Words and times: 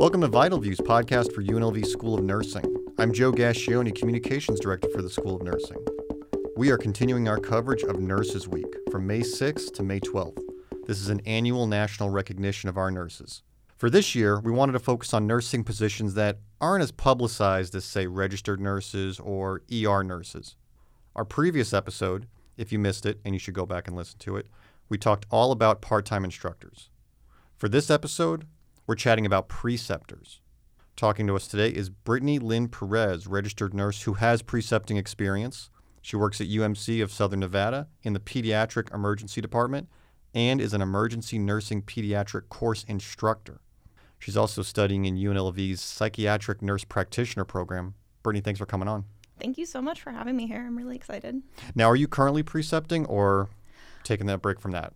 Welcome 0.00 0.22
to 0.22 0.28
Vital 0.28 0.58
Views 0.58 0.78
podcast 0.78 1.30
for 1.34 1.42
UNLV 1.42 1.84
School 1.84 2.14
of 2.14 2.24
Nursing. 2.24 2.64
I'm 2.96 3.12
Joe 3.12 3.32
Gascioni, 3.32 3.94
Communications 3.94 4.58
Director 4.58 4.88
for 4.88 5.02
the 5.02 5.10
School 5.10 5.36
of 5.36 5.42
Nursing. 5.42 5.76
We 6.56 6.70
are 6.70 6.78
continuing 6.78 7.28
our 7.28 7.36
coverage 7.36 7.82
of 7.82 8.00
Nurses 8.00 8.48
Week 8.48 8.74
from 8.90 9.06
May 9.06 9.20
6th 9.20 9.74
to 9.74 9.82
May 9.82 10.00
12th. 10.00 10.40
This 10.86 11.02
is 11.02 11.10
an 11.10 11.20
annual 11.26 11.66
national 11.66 12.08
recognition 12.08 12.70
of 12.70 12.78
our 12.78 12.90
nurses. 12.90 13.42
For 13.76 13.90
this 13.90 14.14
year, 14.14 14.40
we 14.40 14.50
wanted 14.50 14.72
to 14.72 14.78
focus 14.78 15.12
on 15.12 15.26
nursing 15.26 15.64
positions 15.64 16.14
that 16.14 16.38
aren't 16.62 16.82
as 16.82 16.92
publicized 16.92 17.74
as, 17.74 17.84
say, 17.84 18.06
registered 18.06 18.58
nurses 18.58 19.20
or 19.20 19.60
ER 19.70 20.02
nurses. 20.02 20.56
Our 21.14 21.26
previous 21.26 21.74
episode, 21.74 22.26
if 22.56 22.72
you 22.72 22.78
missed 22.78 23.04
it, 23.04 23.20
and 23.22 23.34
you 23.34 23.38
should 23.38 23.52
go 23.52 23.66
back 23.66 23.86
and 23.86 23.94
listen 23.94 24.18
to 24.20 24.38
it, 24.38 24.46
we 24.88 24.96
talked 24.96 25.26
all 25.30 25.52
about 25.52 25.82
part 25.82 26.06
time 26.06 26.24
instructors. 26.24 26.88
For 27.58 27.68
this 27.68 27.90
episode, 27.90 28.46
we're 28.90 28.96
chatting 28.96 29.24
about 29.24 29.48
preceptors. 29.48 30.40
Talking 30.96 31.28
to 31.28 31.36
us 31.36 31.46
today 31.46 31.68
is 31.68 31.88
Brittany 31.88 32.40
Lynn 32.40 32.66
Perez, 32.66 33.28
registered 33.28 33.72
nurse 33.72 34.02
who 34.02 34.14
has 34.14 34.42
precepting 34.42 34.96
experience. 34.96 35.70
She 36.02 36.16
works 36.16 36.40
at 36.40 36.48
UMC 36.48 37.00
of 37.00 37.12
Southern 37.12 37.38
Nevada 37.38 37.86
in 38.02 38.14
the 38.14 38.18
Pediatric 38.18 38.92
Emergency 38.92 39.40
Department 39.40 39.88
and 40.34 40.60
is 40.60 40.74
an 40.74 40.82
emergency 40.82 41.38
nursing 41.38 41.82
pediatric 41.82 42.48
course 42.48 42.82
instructor. 42.88 43.60
She's 44.18 44.36
also 44.36 44.60
studying 44.62 45.04
in 45.04 45.14
UNLV's 45.14 45.80
psychiatric 45.80 46.60
nurse 46.60 46.82
practitioner 46.82 47.44
program. 47.44 47.94
Brittany, 48.24 48.40
thanks 48.40 48.58
for 48.58 48.66
coming 48.66 48.88
on. 48.88 49.04
Thank 49.38 49.56
you 49.56 49.66
so 49.66 49.80
much 49.80 50.00
for 50.00 50.10
having 50.10 50.34
me 50.34 50.48
here. 50.48 50.66
I'm 50.66 50.76
really 50.76 50.96
excited. 50.96 51.44
Now, 51.76 51.88
are 51.88 51.94
you 51.94 52.08
currently 52.08 52.42
precepting 52.42 53.06
or 53.06 53.50
taking 54.02 54.26
that 54.26 54.42
break 54.42 54.58
from 54.58 54.72
that? 54.72 54.94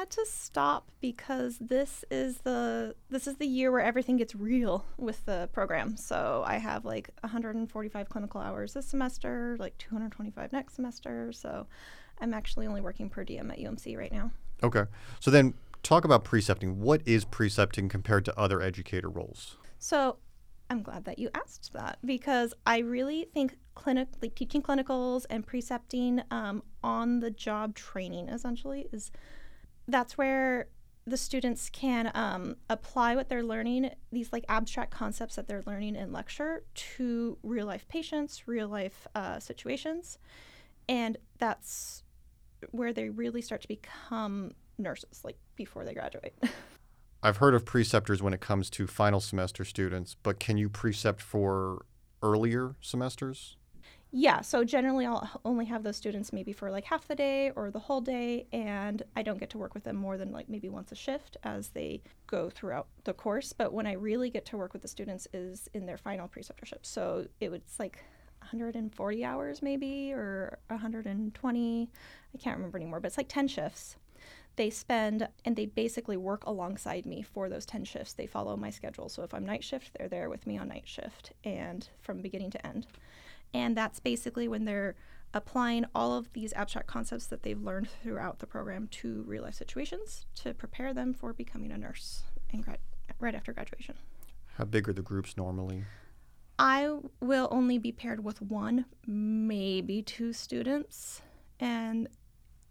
Had 0.00 0.08
to 0.12 0.24
stop 0.24 0.90
because 1.02 1.58
this 1.58 2.06
is 2.10 2.38
the 2.38 2.94
this 3.10 3.26
is 3.26 3.36
the 3.36 3.44
year 3.44 3.70
where 3.70 3.82
everything 3.82 4.16
gets 4.16 4.34
real 4.34 4.82
with 4.96 5.22
the 5.26 5.50
program. 5.52 5.98
So 5.98 6.42
I 6.46 6.56
have 6.56 6.86
like 6.86 7.10
145 7.20 8.08
clinical 8.08 8.40
hours 8.40 8.72
this 8.72 8.86
semester, 8.86 9.58
like 9.60 9.76
225 9.76 10.54
next 10.54 10.76
semester. 10.76 11.34
So 11.34 11.66
I'm 12.18 12.32
actually 12.32 12.66
only 12.66 12.80
working 12.80 13.10
per 13.10 13.24
diem 13.24 13.50
at 13.50 13.58
UMC 13.58 13.98
right 13.98 14.10
now. 14.10 14.30
Okay. 14.62 14.84
So 15.18 15.30
then 15.30 15.52
talk 15.82 16.06
about 16.06 16.24
precepting. 16.24 16.80
What 16.80 17.02
is 17.04 17.26
precepting 17.26 17.90
compared 17.90 18.24
to 18.24 18.40
other 18.40 18.62
educator 18.62 19.10
roles? 19.10 19.58
So 19.78 20.16
I'm 20.70 20.82
glad 20.82 21.04
that 21.04 21.18
you 21.18 21.28
asked 21.34 21.74
that 21.74 21.98
because 22.06 22.54
I 22.64 22.78
really 22.78 23.26
think 23.34 23.58
clinic 23.74 24.08
like 24.22 24.34
teaching 24.34 24.62
clinicals 24.62 25.26
and 25.28 25.46
precepting 25.46 26.22
um, 26.30 26.62
on 26.82 27.20
the 27.20 27.30
job 27.30 27.74
training 27.74 28.30
essentially 28.30 28.88
is 28.92 29.10
that's 29.92 30.16
where 30.18 30.68
the 31.06 31.16
students 31.16 31.70
can 31.70 32.10
um, 32.14 32.56
apply 32.68 33.16
what 33.16 33.28
they're 33.28 33.42
learning, 33.42 33.90
these 34.12 34.32
like 34.32 34.44
abstract 34.48 34.90
concepts 34.90 35.36
that 35.36 35.48
they're 35.48 35.62
learning 35.66 35.96
in 35.96 36.12
lecture, 36.12 36.64
to 36.74 37.38
real 37.42 37.66
life 37.66 37.86
patients, 37.88 38.46
real 38.46 38.68
life 38.68 39.06
uh, 39.14 39.38
situations. 39.38 40.18
And 40.88 41.16
that's 41.38 42.02
where 42.70 42.92
they 42.92 43.08
really 43.08 43.40
start 43.40 43.62
to 43.62 43.68
become 43.68 44.52
nurses, 44.78 45.22
like 45.24 45.38
before 45.56 45.84
they 45.84 45.94
graduate. 45.94 46.34
I've 47.22 47.38
heard 47.38 47.54
of 47.54 47.64
preceptors 47.64 48.22
when 48.22 48.32
it 48.32 48.40
comes 48.40 48.70
to 48.70 48.86
final 48.86 49.20
semester 49.20 49.64
students, 49.64 50.16
but 50.22 50.40
can 50.40 50.56
you 50.56 50.68
precept 50.68 51.20
for 51.20 51.84
earlier 52.22 52.76
semesters? 52.80 53.56
Yeah, 54.12 54.40
so 54.40 54.64
generally 54.64 55.06
I'll 55.06 55.28
only 55.44 55.66
have 55.66 55.84
those 55.84 55.96
students 55.96 56.32
maybe 56.32 56.52
for 56.52 56.68
like 56.70 56.84
half 56.84 57.06
the 57.06 57.14
day 57.14 57.50
or 57.54 57.70
the 57.70 57.78
whole 57.78 58.00
day, 58.00 58.46
and 58.52 59.02
I 59.14 59.22
don't 59.22 59.38
get 59.38 59.50
to 59.50 59.58
work 59.58 59.72
with 59.72 59.84
them 59.84 59.94
more 59.96 60.18
than 60.18 60.32
like 60.32 60.48
maybe 60.48 60.68
once 60.68 60.90
a 60.90 60.96
shift 60.96 61.36
as 61.44 61.68
they 61.68 62.02
go 62.26 62.50
throughout 62.50 62.88
the 63.04 63.12
course. 63.12 63.52
But 63.52 63.72
when 63.72 63.86
I 63.86 63.92
really 63.92 64.28
get 64.28 64.44
to 64.46 64.56
work 64.56 64.72
with 64.72 64.82
the 64.82 64.88
students 64.88 65.28
is 65.32 65.68
in 65.74 65.86
their 65.86 65.96
final 65.96 66.26
preceptorship. 66.26 66.84
So 66.84 67.26
it 67.38 67.52
was 67.52 67.60
like 67.78 68.02
140 68.40 69.24
hours 69.24 69.62
maybe 69.62 70.12
or 70.12 70.58
120, 70.68 71.90
I 72.34 72.38
can't 72.38 72.56
remember 72.56 72.78
anymore, 72.78 72.98
but 72.98 73.08
it's 73.08 73.18
like 73.18 73.28
10 73.28 73.46
shifts. 73.46 73.96
They 74.60 74.68
spend 74.68 75.26
and 75.46 75.56
they 75.56 75.64
basically 75.64 76.18
work 76.18 76.44
alongside 76.44 77.06
me 77.06 77.22
for 77.22 77.48
those 77.48 77.64
10 77.64 77.82
shifts. 77.84 78.12
They 78.12 78.26
follow 78.26 78.58
my 78.58 78.68
schedule. 78.68 79.08
So 79.08 79.22
if 79.22 79.32
I'm 79.32 79.46
night 79.46 79.64
shift, 79.64 79.92
they're 79.94 80.06
there 80.06 80.28
with 80.28 80.46
me 80.46 80.58
on 80.58 80.68
night 80.68 80.82
shift 80.84 81.32
and 81.44 81.88
from 82.02 82.20
beginning 82.20 82.50
to 82.50 82.66
end. 82.66 82.86
And 83.54 83.74
that's 83.74 84.00
basically 84.00 84.48
when 84.48 84.66
they're 84.66 84.96
applying 85.32 85.86
all 85.94 86.14
of 86.14 86.30
these 86.34 86.52
abstract 86.52 86.88
concepts 86.88 87.26
that 87.28 87.42
they've 87.42 87.58
learned 87.58 87.88
throughout 88.02 88.40
the 88.40 88.46
program 88.46 88.88
to 88.88 89.22
real 89.22 89.44
life 89.44 89.54
situations 89.54 90.26
to 90.34 90.52
prepare 90.52 90.92
them 90.92 91.14
for 91.14 91.32
becoming 91.32 91.72
a 91.72 91.78
nurse 91.78 92.24
and 92.52 92.62
grad- 92.62 92.80
right 93.18 93.34
after 93.34 93.54
graduation. 93.54 93.94
How 94.58 94.66
big 94.66 94.90
are 94.90 94.92
the 94.92 95.00
groups 95.00 95.38
normally? 95.38 95.84
I 96.58 96.98
will 97.20 97.48
only 97.50 97.78
be 97.78 97.92
paired 97.92 98.22
with 98.22 98.42
one, 98.42 98.84
maybe 99.06 100.02
two 100.02 100.34
students. 100.34 101.22
And 101.58 102.08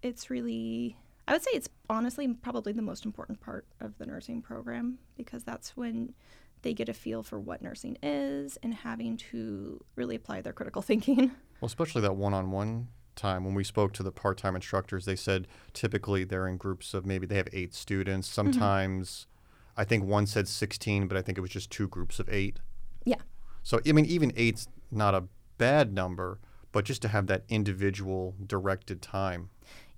it's 0.03 0.29
really, 0.29 0.95
I 1.29 1.33
would 1.33 1.43
say 1.43 1.51
it's 1.53 1.69
honestly 1.87 2.27
probably 2.27 2.73
the 2.73 2.81
most 2.81 3.05
important 3.05 3.39
part 3.39 3.67
of 3.79 3.95
the 3.99 4.05
nursing 4.07 4.41
program 4.41 4.97
because 5.15 5.43
that's 5.43 5.77
when 5.77 6.15
they 6.63 6.73
get 6.73 6.89
a 6.89 6.93
feel 6.93 7.21
for 7.21 7.39
what 7.39 7.61
nursing 7.61 7.97
is 8.01 8.57
and 8.63 8.73
having 8.73 9.15
to 9.15 9.79
really 9.95 10.15
apply 10.15 10.41
their 10.41 10.53
critical 10.53 10.81
thinking. 10.89 11.31
Well, 11.61 11.67
especially 11.67 12.01
that 12.01 12.15
one 12.15 12.33
on 12.33 12.49
one 12.49 12.87
time 13.15 13.45
when 13.45 13.53
we 13.53 13.63
spoke 13.63 13.93
to 13.93 14.03
the 14.03 14.11
part 14.11 14.39
time 14.39 14.55
instructors, 14.55 15.05
they 15.05 15.15
said 15.15 15.47
typically 15.71 16.23
they're 16.23 16.47
in 16.47 16.57
groups 16.57 16.95
of 16.95 17.05
maybe 17.05 17.27
they 17.27 17.35
have 17.35 17.49
eight 17.53 17.75
students. 17.75 18.27
Mm-hmm. 18.27 18.51
Sometimes 18.51 19.27
mm-hmm. 19.29 19.81
I 19.81 19.83
think 19.85 20.05
one 20.05 20.25
said 20.25 20.47
16, 20.47 21.07
but 21.07 21.15
I 21.15 21.21
think 21.21 21.37
it 21.37 21.41
was 21.41 21.51
just 21.51 21.69
two 21.69 21.87
groups 21.87 22.19
of 22.19 22.27
eight. 22.27 22.57
Yeah. 23.05 23.21
So, 23.61 23.79
I 23.87 23.91
mean, 23.91 24.05
even 24.05 24.33
eight's 24.35 24.67
not 24.89 25.13
a 25.13 25.25
bad 25.59 25.93
number, 25.93 26.39
but 26.71 26.85
just 26.85 27.03
to 27.03 27.07
have 27.07 27.27
that 27.27 27.43
individual 27.49 28.33
directed 28.43 29.03
time. 29.03 29.51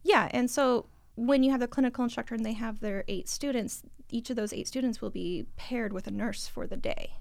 Yeah. 0.04 0.28
And 0.32 0.52
so 0.52 0.88
when 1.16 1.44
you 1.44 1.52
have 1.52 1.60
the 1.60 1.68
clinical 1.68 2.04
instructor 2.04 2.36
and 2.36 2.46
they 2.46 2.54
have 2.54 2.80
their 2.80 3.04
eight 3.08 3.28
students, 3.28 3.84
each 4.10 4.30
of 4.30 4.36
those 4.36 4.54
eight 4.54 4.68
students 4.68 5.02
will 5.02 5.10
be 5.10 5.46
paired 5.56 5.94
with 5.94 6.08
a 6.08 6.12
nurse 6.12 6.48
for 6.48 6.68
the 6.68 6.78
day. 6.78 7.18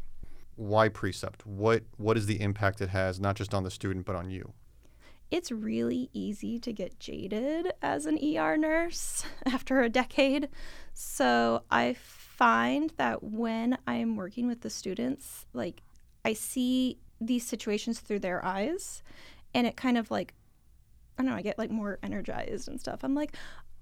Why 0.57 0.89
precept? 0.89 1.47
What 1.47 1.85
what 1.97 2.17
is 2.17 2.27
the 2.27 2.41
impact 2.41 2.81
it 2.81 2.91
has 2.91 3.19
not 3.19 3.37
just 3.37 3.55
on 3.55 3.63
the 3.63 3.71
student 3.71 4.05
but 4.05 4.17
on 4.17 4.31
you? 4.31 4.53
It's 5.31 5.53
really 5.53 6.11
easy 6.13 6.59
to 6.59 6.73
get 6.73 6.99
jaded 6.99 7.73
as 7.81 8.05
an 8.05 8.19
ER 8.19 8.57
nurse 8.57 9.25
after 9.47 9.81
a 9.81 9.89
decade. 9.89 10.49
So 10.93 11.63
I 11.71 11.95
find 11.95 12.93
that 12.97 13.23
when 13.23 13.79
I'm 13.87 14.17
working 14.17 14.49
with 14.49 14.63
the 14.63 14.71
students, 14.71 15.47
like 15.53 15.83
I 16.25 16.33
see 16.33 16.99
these 17.21 17.47
situations 17.47 18.01
through 18.01 18.21
their 18.21 18.45
eyes 18.45 19.03
and 19.55 19.67
it 19.67 19.77
kind 19.77 19.97
of 19.97 20.11
like 20.11 20.35
I 21.19 21.23
don't 21.23 21.33
know, 21.33 21.37
I 21.37 21.43
get 21.43 21.59
like 21.59 21.71
more 21.71 21.99
energized 22.03 22.69
and 22.69 22.81
stuff. 22.81 23.01
I'm 23.03 23.15
like, 23.15 23.37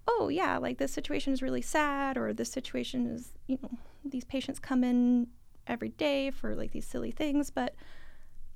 oh 0.08 0.28
yeah 0.28 0.58
like 0.58 0.78
this 0.78 0.92
situation 0.92 1.32
is 1.32 1.42
really 1.42 1.62
sad 1.62 2.16
or 2.16 2.32
this 2.32 2.50
situation 2.50 3.06
is 3.06 3.30
you 3.46 3.58
know 3.62 3.70
these 4.04 4.24
patients 4.24 4.58
come 4.58 4.82
in 4.82 5.28
every 5.66 5.90
day 5.90 6.30
for 6.30 6.54
like 6.56 6.72
these 6.72 6.86
silly 6.86 7.10
things 7.10 7.50
but 7.50 7.74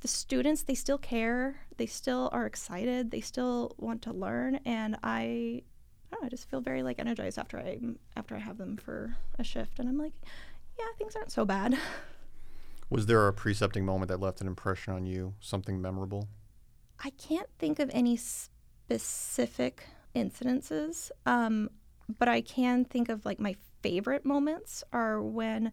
the 0.01 0.09
students 0.09 0.63
they 0.63 0.75
still 0.75 0.99
care 0.99 1.61
they 1.77 1.87
still 1.87 2.29
are 2.33 2.47
excited 2.47 3.11
they 3.11 3.21
still 3.21 3.75
want 3.79 4.03
to 4.03 4.13
learn 4.13 4.59
and 4.65 4.97
i 5.03 5.63
I, 6.11 6.17
know, 6.17 6.27
I 6.27 6.29
just 6.29 6.51
feel 6.51 6.61
very 6.61 6.83
like 6.83 6.99
energized 6.99 7.39
after 7.39 7.59
i 7.59 7.79
after 8.17 8.35
i 8.35 8.39
have 8.39 8.59
them 8.59 8.77
for 8.77 9.17
a 9.39 9.45
shift 9.45 9.79
and 9.79 9.89
i'm 9.89 9.99
like 9.99 10.15
yeah 10.79 10.87
things 10.99 11.15
aren't 11.17 11.31
so 11.33 11.45
bad. 11.45 11.77
Was 12.91 13.07
there 13.07 13.27
a 13.27 13.33
precepting 13.33 13.87
moment 13.87 14.09
that 14.09 14.21
left 14.21 14.43
an 14.43 14.47
impression 14.47 14.93
on 14.93 15.07
you 15.07 15.33
something 15.41 15.81
memorable? 15.81 16.29
I 17.03 17.09
can't 17.11 17.49
think 17.59 17.79
of 17.79 17.91
any 17.93 18.19
specific 18.19 19.87
incidences. 20.15 21.11
Um, 21.27 21.71
but 22.19 22.29
I 22.29 22.41
can 22.41 22.85
think 22.85 23.09
of 23.09 23.25
like 23.25 23.41
my 23.41 23.57
favorite 23.83 24.25
moments 24.25 24.85
are 24.93 25.21
when 25.21 25.73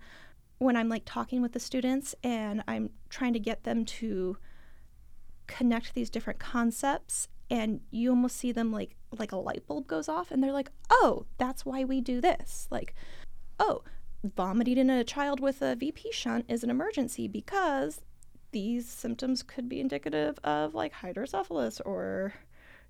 when 0.58 0.76
I'm 0.76 0.90
like 0.90 1.04
talking 1.06 1.42
with 1.42 1.54
the 1.54 1.60
students 1.60 2.14
and 2.22 2.64
I'm 2.68 2.90
trying 3.10 3.32
to 3.34 3.40
get 3.40 3.64
them 3.64 3.86
to 3.86 4.38
connect 5.48 5.94
these 5.94 6.10
different 6.10 6.38
concepts 6.40 7.30
and 7.50 7.80
you 7.92 8.10
almost 8.10 8.36
see 8.36 8.52
them 8.52 8.72
like 8.72 8.96
like 9.18 9.32
a 9.32 9.38
light 9.38 9.66
bulb 9.68 9.88
goes 9.88 10.08
off 10.10 10.32
and 10.32 10.44
they're 10.44 10.52
like, 10.52 10.72
"Oh, 10.90 11.26
that's 11.38 11.66
why 11.66 11.84
we 11.84 12.02
do 12.02 12.22
this." 12.22 12.68
Like, 12.70 12.94
"Oh, 13.60 13.84
vomiting 14.24 14.78
in 14.78 14.90
a 14.90 15.04
child 15.04 15.40
with 15.40 15.62
a 15.62 15.76
VP 15.76 16.12
shunt 16.12 16.46
is 16.48 16.64
an 16.64 16.70
emergency 16.70 17.28
because 17.28 18.02
these 18.52 18.88
symptoms 18.88 19.44
could 19.44 19.70
be 19.70 19.80
indicative 19.80 20.40
of 20.44 20.74
like 20.74 20.94
hydrocephalus 20.94 21.80
or 21.82 22.34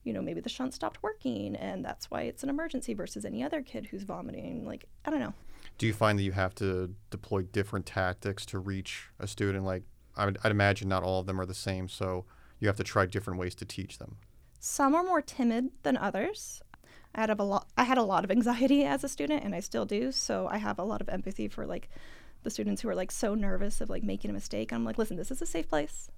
you 0.03 0.13
know, 0.13 0.21
maybe 0.21 0.41
the 0.41 0.49
shunt 0.49 0.73
stopped 0.73 1.01
working 1.03 1.55
and 1.55 1.83
that's 1.83 2.09
why 2.09 2.23
it's 2.23 2.43
an 2.43 2.49
emergency 2.49 2.93
versus 2.93 3.25
any 3.25 3.43
other 3.43 3.61
kid 3.61 3.87
who's 3.87 4.03
vomiting. 4.03 4.65
Like, 4.65 4.85
I 5.05 5.09
don't 5.09 5.19
know. 5.19 5.33
Do 5.77 5.85
you 5.85 5.93
find 5.93 6.17
that 6.19 6.23
you 6.23 6.31
have 6.31 6.55
to 6.55 6.93
deploy 7.09 7.43
different 7.43 7.85
tactics 7.85 8.45
to 8.47 8.59
reach 8.59 9.09
a 9.19 9.27
student? 9.27 9.65
Like, 9.65 9.83
I 10.15 10.25
would, 10.25 10.37
I'd 10.43 10.51
imagine 10.51 10.89
not 10.89 11.03
all 11.03 11.21
of 11.21 11.25
them 11.25 11.39
are 11.39 11.45
the 11.45 11.53
same, 11.53 11.87
so 11.87 12.25
you 12.59 12.67
have 12.67 12.77
to 12.77 12.83
try 12.83 13.05
different 13.05 13.39
ways 13.39 13.55
to 13.55 13.65
teach 13.65 13.97
them. 13.97 14.17
Some 14.59 14.93
are 14.93 15.03
more 15.03 15.21
timid 15.21 15.69
than 15.83 15.95
others. 15.95 16.61
I 17.15 17.21
had 17.21 17.29
a 17.29 17.43
lot. 17.43 17.67
I 17.77 17.85
had 17.85 17.97
a 17.97 18.03
lot 18.03 18.25
of 18.25 18.31
anxiety 18.31 18.83
as 18.85 19.03
a 19.03 19.09
student, 19.09 19.43
and 19.43 19.55
I 19.55 19.61
still 19.61 19.85
do. 19.85 20.11
So 20.11 20.47
I 20.51 20.57
have 20.57 20.77
a 20.79 20.83
lot 20.83 21.01
of 21.01 21.09
empathy 21.09 21.47
for 21.47 21.65
like 21.65 21.89
the 22.43 22.49
students 22.49 22.81
who 22.81 22.89
are 22.89 22.95
like 22.95 23.11
so 23.11 23.35
nervous 23.35 23.81
of 23.81 23.89
like 23.89 24.03
making 24.03 24.29
a 24.29 24.33
mistake. 24.33 24.73
I'm 24.73 24.83
like, 24.83 24.97
listen, 24.97 25.17
this 25.17 25.31
is 25.31 25.41
a 25.41 25.45
safe 25.45 25.69
place. 25.69 26.09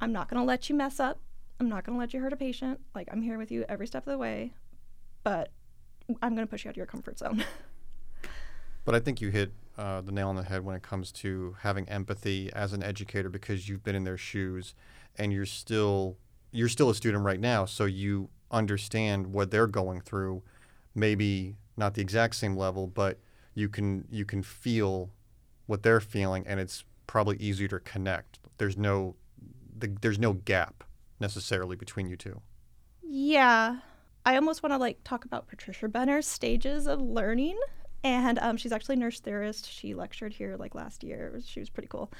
I'm 0.00 0.12
not 0.12 0.28
going 0.28 0.40
to 0.40 0.46
let 0.46 0.68
you 0.68 0.74
mess 0.74 1.00
up. 1.00 1.20
I'm 1.60 1.68
not 1.68 1.84
going 1.84 1.96
to 1.96 2.00
let 2.00 2.12
you 2.12 2.20
hurt 2.20 2.32
a 2.32 2.36
patient. 2.36 2.80
Like, 2.94 3.08
I'm 3.12 3.22
here 3.22 3.38
with 3.38 3.50
you 3.50 3.64
every 3.68 3.86
step 3.86 4.06
of 4.06 4.12
the 4.12 4.18
way, 4.18 4.52
but 5.22 5.50
I'm 6.20 6.34
going 6.34 6.46
to 6.46 6.50
push 6.50 6.64
you 6.64 6.68
out 6.68 6.72
of 6.72 6.76
your 6.76 6.86
comfort 6.86 7.18
zone. 7.18 7.44
but 8.84 8.94
I 8.94 9.00
think 9.00 9.20
you 9.20 9.30
hit 9.30 9.52
uh, 9.76 10.00
the 10.00 10.12
nail 10.12 10.28
on 10.28 10.36
the 10.36 10.44
head 10.44 10.64
when 10.64 10.76
it 10.76 10.82
comes 10.82 11.10
to 11.10 11.56
having 11.60 11.88
empathy 11.88 12.50
as 12.52 12.72
an 12.72 12.82
educator 12.82 13.28
because 13.28 13.68
you've 13.68 13.82
been 13.82 13.94
in 13.94 14.04
their 14.04 14.16
shoes 14.16 14.74
and 15.16 15.32
you're 15.32 15.46
still 15.46 16.16
you're 16.52 16.68
still 16.68 16.90
a 16.90 16.94
student 16.94 17.24
right 17.24 17.40
now 17.40 17.64
so 17.64 17.84
you 17.84 18.28
understand 18.52 19.26
what 19.26 19.50
they're 19.50 19.66
going 19.66 20.00
through 20.00 20.42
maybe 20.94 21.56
not 21.76 21.94
the 21.94 22.00
exact 22.00 22.36
same 22.36 22.56
level 22.56 22.86
but 22.86 23.18
you 23.54 23.68
can 23.68 24.06
you 24.10 24.24
can 24.24 24.42
feel 24.42 25.10
what 25.66 25.82
they're 25.82 26.00
feeling 26.00 26.46
and 26.46 26.60
it's 26.60 26.84
probably 27.08 27.36
easier 27.38 27.66
to 27.66 27.80
connect 27.80 28.38
there's 28.58 28.76
no 28.76 29.16
the, 29.76 29.88
there's 30.02 30.20
no 30.20 30.34
gap 30.34 30.84
necessarily 31.20 31.76
between 31.76 32.08
you 32.08 32.16
two? 32.16 32.40
Yeah. 33.02 33.78
I 34.26 34.36
almost 34.36 34.62
want 34.62 34.72
to 34.72 34.78
like 34.78 34.98
talk 35.04 35.24
about 35.24 35.48
patricia 35.48 35.88
benner's 35.88 36.26
stages 36.26 36.86
of 36.86 37.00
learning 37.00 37.58
and 38.02 38.38
um, 38.38 38.56
she's 38.56 38.72
actually 38.72 38.96
a 38.96 38.98
nurse 38.98 39.20
theorist 39.20 39.70
she 39.70 39.94
lectured 39.94 40.32
here 40.32 40.56
like 40.58 40.74
last 40.74 41.02
year. 41.02 41.40
She 41.44 41.60
was 41.60 41.70
pretty 41.70 41.88
cool. 41.88 42.10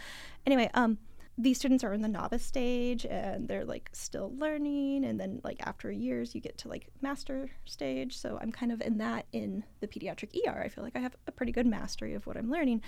Anyway 0.46 0.70
um 0.74 0.98
these 1.36 1.58
students 1.58 1.82
are 1.82 1.92
in 1.92 2.00
the 2.00 2.08
novice 2.08 2.44
stage 2.44 3.04
and 3.06 3.48
they're 3.48 3.64
like 3.64 3.90
still 3.92 4.32
learning 4.36 5.04
and 5.04 5.18
then 5.18 5.40
like 5.42 5.56
after 5.66 5.90
years 5.90 6.32
you 6.32 6.40
get 6.40 6.56
to 6.58 6.68
like 6.68 6.86
master 7.00 7.50
stage. 7.64 8.16
So 8.16 8.38
i'm 8.40 8.52
kind 8.52 8.70
of 8.70 8.80
in 8.80 8.98
that 8.98 9.26
in 9.32 9.64
the 9.80 9.88
pediatric 9.88 10.30
er 10.46 10.62
i 10.62 10.68
feel 10.68 10.84
like 10.84 10.96
i 10.96 11.00
have 11.00 11.16
a 11.26 11.32
pretty 11.32 11.52
good 11.52 11.66
mastery 11.66 12.14
of 12.14 12.26
what 12.26 12.36
i'm 12.36 12.50
learning 12.50 12.82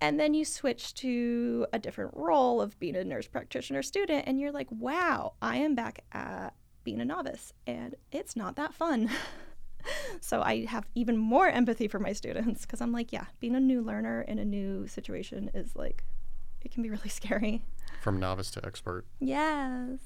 and 0.00 0.18
then 0.18 0.34
you 0.34 0.44
switch 0.44 0.94
to 0.94 1.66
a 1.72 1.78
different 1.78 2.12
role 2.14 2.60
of 2.60 2.78
being 2.78 2.96
a 2.96 3.04
nurse 3.04 3.26
practitioner 3.26 3.82
student 3.82 4.24
and 4.26 4.40
you're 4.40 4.52
like 4.52 4.68
wow 4.70 5.34
i 5.42 5.56
am 5.56 5.74
back 5.74 6.04
at 6.12 6.54
being 6.84 7.00
a 7.00 7.04
novice 7.04 7.52
and 7.66 7.94
it's 8.10 8.36
not 8.36 8.56
that 8.56 8.74
fun 8.74 9.10
so 10.20 10.42
i 10.42 10.64
have 10.64 10.86
even 10.94 11.16
more 11.16 11.48
empathy 11.48 11.88
for 11.88 11.98
my 11.98 12.12
students 12.12 12.62
because 12.62 12.80
i'm 12.80 12.92
like 12.92 13.12
yeah 13.12 13.26
being 13.38 13.54
a 13.54 13.60
new 13.60 13.82
learner 13.82 14.22
in 14.22 14.38
a 14.38 14.44
new 14.44 14.86
situation 14.86 15.50
is 15.54 15.76
like 15.76 16.04
it 16.62 16.72
can 16.72 16.82
be 16.82 16.90
really 16.90 17.08
scary. 17.08 17.62
From 18.02 18.18
novice 18.18 18.50
to 18.52 18.64
expert. 18.64 19.06
Yes. 19.18 19.98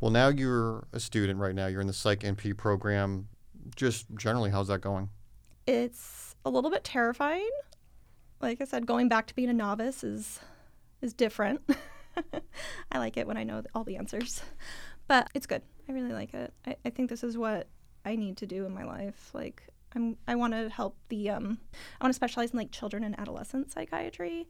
Well, 0.00 0.10
now 0.10 0.28
you're 0.28 0.86
a 0.92 1.00
student 1.00 1.38
right 1.38 1.54
now. 1.54 1.66
You're 1.66 1.80
in 1.80 1.86
the 1.86 1.92
Psych 1.92 2.20
NP 2.20 2.56
program. 2.56 3.28
Just 3.76 4.06
generally, 4.16 4.50
how's 4.50 4.68
that 4.68 4.80
going? 4.80 5.10
It's 5.66 6.34
a 6.44 6.50
little 6.50 6.70
bit 6.70 6.84
terrifying. 6.84 7.50
Like 8.40 8.60
I 8.60 8.64
said, 8.64 8.86
going 8.86 9.08
back 9.08 9.26
to 9.26 9.34
being 9.34 9.50
a 9.50 9.54
novice 9.54 10.02
is 10.02 10.40
is 11.02 11.12
different. 11.12 11.62
I 12.92 12.98
like 12.98 13.16
it 13.16 13.26
when 13.26 13.36
I 13.36 13.44
know 13.44 13.62
all 13.74 13.84
the 13.84 13.96
answers, 13.96 14.42
but 15.08 15.28
it's 15.34 15.46
good. 15.46 15.62
I 15.88 15.92
really 15.92 16.12
like 16.12 16.34
it. 16.34 16.52
I, 16.66 16.76
I 16.84 16.90
think 16.90 17.08
this 17.08 17.24
is 17.24 17.38
what 17.38 17.68
I 18.04 18.16
need 18.16 18.36
to 18.38 18.46
do 18.46 18.66
in 18.66 18.74
my 18.74 18.84
life. 18.84 19.30
Like 19.32 19.62
I'm, 19.94 20.16
I 20.28 20.34
want 20.34 20.52
to 20.54 20.68
help 20.68 20.96
the, 21.08 21.30
um, 21.30 21.58
I 22.00 22.04
want 22.04 22.12
to 22.12 22.16
specialize 22.16 22.50
in 22.50 22.58
like 22.58 22.70
children 22.70 23.04
and 23.04 23.18
adolescent 23.18 23.72
psychiatry, 23.72 24.48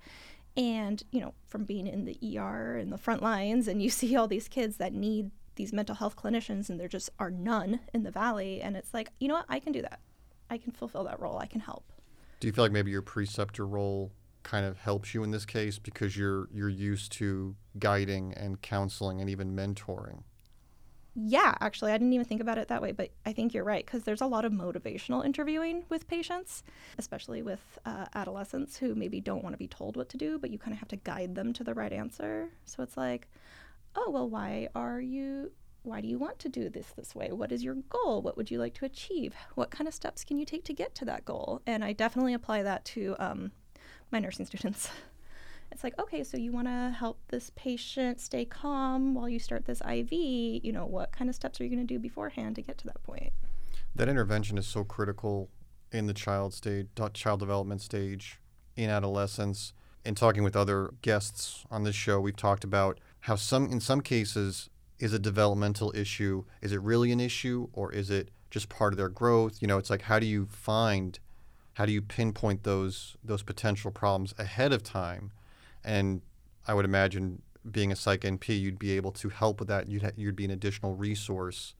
and, 0.57 1.03
you 1.13 1.21
know, 1.21 1.35
from 1.47 1.65
being 1.65 1.87
in 1.87 2.05
the 2.05 2.39
ER 2.39 2.77
and 2.77 2.93
the 2.93 2.99
front 2.99 3.23
lines, 3.23 3.69
and 3.69 3.83
you 3.83 3.91
see 3.91 4.17
all 4.17 4.29
these 4.29 4.49
kids 4.49 4.77
that 4.77 4.93
need 4.93 5.31
these 5.57 5.73
mental 5.73 5.95
health 5.95 6.17
clinicians, 6.17 6.69
and 6.69 6.79
there 6.79 6.89
just 6.89 7.11
are 7.19 7.31
none 7.31 7.81
in 7.93 8.03
the 8.03 8.11
valley. 8.11 8.61
And 8.61 8.77
it's 8.77 8.95
like, 8.95 9.11
you 9.21 9.29
know 9.29 9.35
what? 9.35 9.47
I 9.49 9.61
can 9.61 9.73
do 9.73 9.83
that. 9.83 10.01
I 10.49 10.59
can 10.59 10.73
fulfill 10.73 11.05
that 11.05 11.21
role. 11.21 11.39
I 11.39 11.47
can 11.47 11.61
help. 11.61 11.93
Do 12.41 12.47
you 12.49 12.53
feel 12.53 12.65
like 12.65 12.73
maybe 12.73 12.91
your 12.91 13.03
preceptor 13.03 13.67
role 13.67 14.13
kind 14.43 14.65
of 14.65 14.79
helps 14.79 15.15
you 15.15 15.23
in 15.23 15.31
this 15.31 15.45
case 15.45 15.79
because 15.79 16.17
you're 16.17 16.49
you're 16.51 16.71
used 16.71 17.13
to 17.13 17.55
guiding 17.79 18.33
and 18.35 18.61
counseling 18.61 19.21
and 19.21 19.29
even 19.29 19.55
mentoring? 19.55 20.23
Yeah, 21.15 21.55
actually, 21.61 21.91
I 21.93 21.99
didn't 21.99 22.13
even 22.13 22.25
think 22.25 22.41
about 22.41 22.57
it 22.57 22.69
that 22.69 22.81
way, 22.81 22.93
but 22.93 23.11
I 23.27 23.33
think 23.33 23.53
you're 23.53 23.65
right 23.65 23.85
because 23.85 24.05
there's 24.05 24.21
a 24.21 24.27
lot 24.27 24.45
of 24.45 24.53
motivational 24.53 25.25
interviewing 25.25 25.85
with 25.89 26.07
patients, 26.07 26.63
especially 26.99 27.43
with 27.43 27.79
uh, 27.85 28.07
adolescents 28.15 28.77
who 28.77 28.95
maybe 28.95 29.21
don't 29.21 29.43
want 29.43 29.53
to 29.53 29.59
be 29.59 29.67
told 29.67 29.97
what 29.97 30.09
to 30.11 30.17
do, 30.17 30.39
but 30.39 30.51
you 30.51 30.59
kind 30.59 30.73
of 30.73 30.79
have 30.79 30.89
to 30.89 30.97
guide 30.97 31.35
them 31.35 31.53
to 31.55 31.65
the 31.65 31.75
right 31.75 31.93
answer. 31.93 32.51
So 32.65 32.83
it's 32.83 32.97
like, 32.97 33.29
oh, 33.97 34.11
well, 34.11 34.31
why 34.31 34.69
are 34.75 35.01
you, 35.01 35.51
why 35.83 36.01
do 36.01 36.09
you 36.09 36.19
want 36.19 36.39
to 36.41 36.49
do 36.49 36.69
this 36.69 36.89
this 36.97 37.15
way? 37.15 37.33
What 37.33 37.53
is 37.53 37.65
your 37.65 37.77
goal? 37.89 38.23
What 38.23 38.37
would 38.37 38.51
you 38.51 38.59
like 38.59 38.75
to 38.75 38.85
achieve? 38.85 39.35
What 39.55 39.71
kind 39.71 39.89
of 39.89 39.95
steps 39.95 40.25
can 40.25 40.39
you 40.39 40.45
take 40.45 40.65
to 40.65 40.75
get 40.75 40.95
to 40.97 41.05
that 41.07 41.25
goal? 41.25 41.63
And 41.67 41.85
I 41.85 41.93
definitely 41.93 42.35
apply 42.35 42.63
that 42.63 42.85
to 42.87 43.17
um, 43.19 43.53
my 44.11 44.19
nursing 44.19 44.47
students. 44.47 44.91
it's 45.73 45.83
like, 45.83 45.99
okay, 45.99 46.23
so 46.23 46.37
you 46.37 46.53
want 46.53 46.67
to 46.67 46.95
help 46.97 47.19
this 47.29 47.51
patient 47.57 48.21
stay 48.21 48.45
calm 48.45 49.15
while 49.15 49.29
you 49.29 49.39
start 49.39 49.65
this 49.65 49.81
IV. 49.81 50.13
You 50.13 50.73
know, 50.73 50.87
what 50.87 51.13
kind 51.13 51.31
of 51.31 51.35
steps 51.35 51.61
are 51.61 51.65
you 51.65 51.71
going 51.71 51.87
to 51.87 51.95
do 51.95 51.99
beforehand 51.99 52.57
to 52.57 52.63
get 52.63 52.77
to 52.79 52.87
that 52.87 53.03
point? 53.03 53.33
That 53.95 54.09
intervention 54.09 54.59
is 54.59 54.67
so 54.67 54.85
critical 54.85 55.49
in 55.93 56.07
the 56.07 56.15
child 56.15 56.55
stage, 56.55 56.89
child 57.15 57.41
development 57.41 57.81
stage, 57.81 58.39
in 58.77 58.91
adolescence. 58.91 59.73
In 60.05 60.15
talking 60.15 60.43
with 60.43 60.57
other 60.57 60.95
guests 61.03 61.65
on 61.71 61.85
this 61.85 61.95
show, 61.95 62.21
we've 62.21 62.37
talked 62.37 62.65
about 62.65 62.99
how 63.21 63.35
some, 63.35 63.71
in 63.71 63.81
some 63.81 64.01
cases, 64.01 64.71
is 65.01 65.13
a 65.13 65.19
developmental 65.19 65.93
issue. 65.97 66.45
Is 66.63 66.73
it 66.73 66.81
really 66.81 67.11
an 67.11 67.21
issue, 67.21 67.69
or 67.73 67.93
is 67.93 68.11
it 68.11 68.31
just 68.51 68.69
part 68.69 68.93
of 68.93 68.99
their 68.99 69.09
growth? 69.09 69.61
You 69.61 69.67
know, 69.67 69.79
it's 69.79 69.91
like 69.91 70.03
how 70.03 70.19
do 70.19 70.27
you 70.27 70.47
find, 70.47 71.19
how 71.75 71.87
do 71.87 71.93
you 71.93 72.03
pinpoint 72.03 72.63
those 72.63 73.17
those 73.25 73.43
potential 73.43 73.91
problems 73.91 74.35
ahead 74.39 74.73
of 74.73 74.85
time? 74.85 75.33
And 75.83 76.23
I 76.69 76.75
would 76.75 76.85
imagine 76.85 77.43
being 77.69 77.91
a 77.91 77.97
psych 77.97 78.21
NP, 78.21 78.61
you'd 78.61 78.79
be 78.79 78.93
able 78.93 79.13
to 79.13 79.29
help 79.29 79.59
with 79.59 79.69
that. 79.69 79.89
You'd, 79.89 80.03
ha- 80.03 80.11
you'd 80.17 80.37
be 80.37 80.45
an 80.45 80.51
additional 80.51 80.95
resource 80.95 81.75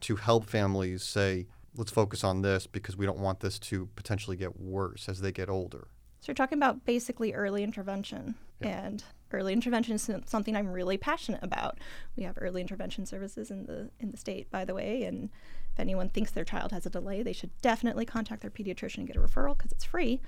to 0.00 0.16
help 0.16 0.48
families 0.48 1.02
say, 1.02 1.46
let's 1.76 1.90
focus 1.90 2.22
on 2.22 2.42
this 2.42 2.66
because 2.66 2.96
we 2.96 3.06
don't 3.06 3.18
want 3.18 3.40
this 3.40 3.58
to 3.58 3.88
potentially 3.96 4.36
get 4.36 4.60
worse 4.60 5.08
as 5.08 5.20
they 5.20 5.32
get 5.32 5.48
older. 5.48 5.88
So 6.20 6.30
you're 6.30 6.34
talking 6.34 6.58
about 6.58 6.84
basically 6.84 7.34
early 7.34 7.62
intervention. 7.62 8.34
Yeah. 8.60 8.86
And 8.86 9.04
early 9.32 9.52
intervention 9.52 9.94
is 9.94 10.10
something 10.26 10.56
I'm 10.56 10.72
really 10.72 10.96
passionate 10.96 11.42
about. 11.42 11.78
We 12.16 12.24
have 12.24 12.38
early 12.40 12.60
intervention 12.60 13.06
services 13.06 13.50
in 13.50 13.66
the 13.66 13.90
in 13.98 14.10
the 14.10 14.16
state, 14.16 14.50
by 14.50 14.64
the 14.64 14.74
way, 14.74 15.02
and 15.04 15.30
if 15.72 15.80
anyone 15.80 16.08
thinks 16.08 16.30
their 16.30 16.44
child 16.44 16.72
has 16.72 16.86
a 16.86 16.90
delay, 16.90 17.22
they 17.22 17.32
should 17.32 17.50
definitely 17.60 18.06
contact 18.06 18.42
their 18.42 18.50
pediatrician 18.50 18.98
and 18.98 19.06
get 19.06 19.16
a 19.16 19.20
referral 19.20 19.56
because 19.56 19.72
it's 19.72 19.84
free. 19.84 20.20